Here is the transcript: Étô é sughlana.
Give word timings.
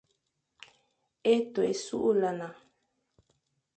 Étô 1.35 1.59
é 1.71 1.73
sughlana. 1.85 2.49